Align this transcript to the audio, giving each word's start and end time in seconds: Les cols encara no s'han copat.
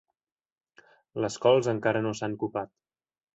Les 1.25 1.37
cols 1.43 1.69
encara 1.75 2.03
no 2.07 2.15
s'han 2.21 2.35
copat. 2.45 2.73